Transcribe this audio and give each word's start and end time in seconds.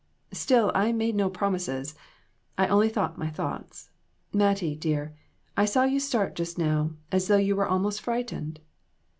Still 0.33 0.71
I 0.73 0.91
made 0.91 1.13
no 1.15 1.29
promises; 1.29 1.93
I 2.57 2.65
only 2.65 2.89
thought 2.89 3.19
my 3.19 3.29
thoughts. 3.29 3.91
Mattie, 4.33 4.75
dear, 4.75 5.15
I 5.55 5.65
saw 5.65 5.83
you 5.83 5.99
start 5.99 6.35
just 6.35 6.57
now 6.57 6.93
as 7.11 7.27
though 7.27 7.37
you 7.37 7.55
were 7.55 7.69
almost 7.69 8.01
frightened. 8.01 8.61